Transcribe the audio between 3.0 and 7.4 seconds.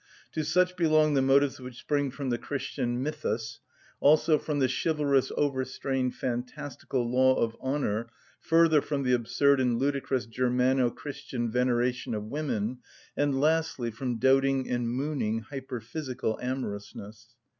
mythus, also from the chivalrous over‐strained fantastical law